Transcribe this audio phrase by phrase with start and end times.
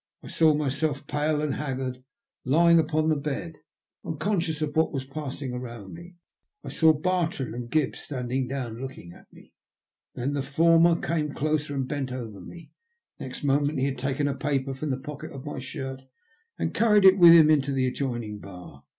[0.23, 2.03] I saw myself, pale and haggard,
[2.43, 3.57] lying upon the bed,
[4.03, 6.15] unconscious of what was passing around me.
[6.63, 8.47] I saw Bartrand and Gibbs standing
[8.79, 9.53] looking down at me.
[10.15, 12.71] Then the former came closer, and bent over me.
[13.19, 16.01] Next moment he had taken a paper from the pocket of my shirt,
[16.57, 18.83] and carried it with him into the adjoining bar.